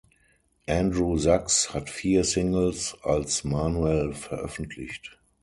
Andrew 0.65 1.15
Sachs 1.19 1.75
hat 1.75 1.87
vier 1.91 2.23
Singles 2.23 2.97
als 3.03 3.43
Manuel 3.43 4.15
veröffentlicht. 4.15 5.19